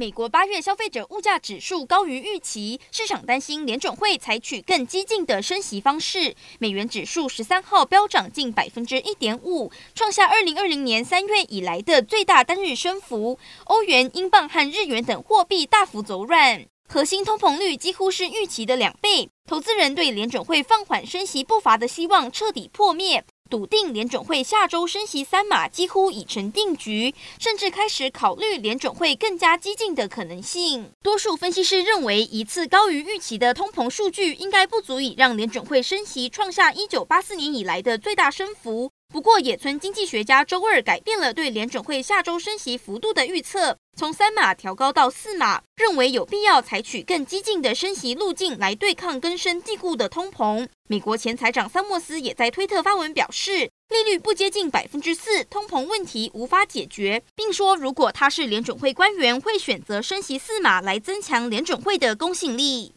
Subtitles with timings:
[0.00, 6.34] 美国八月消费者物价指数高于预期，市场担心联准会采取更激进的升息方式。
[6.58, 13.38] 美元指数十三号飙涨近百分之一点五，创下二零二零年三月以来的最大单日升幅。
[13.64, 19.28] 欧元、英镑和日元等货币大幅走软，核心通膨率几乎是预期的两倍。
[19.46, 23.22] 投资人对联准会放缓升息步伐的希望彻底破灭。
[23.50, 30.92] 笃定联准会下周升息三码几乎已成定局，甚至开始考虑联准会更加激进的可能性。
[31.02, 38.92] 多数分析师认为，一次高于预期的通膨数据应该不足以让联准会升息创下一九八四年以来的最大升幅。
[39.12, 50.66] 不过，野村经济学家周二改变了对联准会下周升息幅度的预测，从三码调高到四码，认为有必要采取更激进的升息路径来对抗根深蒂固的通膨。
[50.88, 62.88] 美国前财长桑莫斯也在推特发文表示，利率不接近百分之四，通膨问题无法解决，并说如果他是联准会官员，会选择升息四码来增强联准会的公信力。